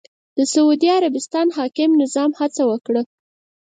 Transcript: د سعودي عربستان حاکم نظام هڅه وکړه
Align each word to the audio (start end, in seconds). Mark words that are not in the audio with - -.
د 0.37 0.39
سعودي 0.53 0.87
عربستان 0.97 1.47
حاکم 1.57 1.89
نظام 2.01 2.31
هڅه 2.39 2.63
وکړه 2.71 3.01